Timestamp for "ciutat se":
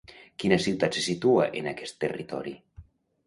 0.63-1.03